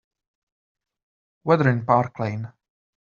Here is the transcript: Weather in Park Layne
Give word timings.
Weather 1.43 1.69
in 1.69 1.85
Park 1.85 2.17
Layne 2.17 2.51